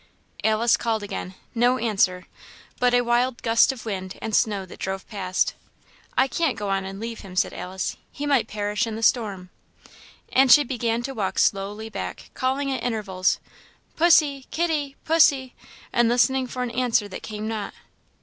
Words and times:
Alice 0.43 0.77
called 0.77 1.03
again; 1.03 1.35
no 1.53 1.77
answer, 1.77 2.25
but 2.79 2.95
a 2.95 3.01
wild 3.01 3.39
gust 3.43 3.71
of 3.71 3.85
wind 3.85 4.17
and 4.19 4.33
snow 4.35 4.65
that 4.65 4.79
drove 4.79 5.07
past. 5.07 5.53
"I 6.17 6.27
can't 6.27 6.57
go 6.57 6.69
on 6.71 6.85
and 6.85 6.99
leave 6.99 7.19
him," 7.19 7.35
said 7.35 7.53
Alice; 7.53 7.97
"he 8.11 8.25
might 8.25 8.47
perish 8.47 8.87
in 8.87 8.95
the 8.95 9.03
storm." 9.03 9.51
And 10.33 10.51
she 10.51 10.63
began 10.63 11.03
to 11.03 11.13
walk 11.13 11.37
slowly 11.37 11.87
back, 11.87 12.31
calling 12.33 12.71
at 12.71 12.81
intervals, 12.81 13.39
"Pussy! 13.95 14.47
kitty! 14.49 14.95
pussy!" 15.05 15.53
and 15.93 16.09
listening 16.09 16.47
for 16.47 16.63
an 16.63 16.71
answer 16.71 17.07
that 17.07 17.21
came 17.21 17.47
not. 17.47 17.75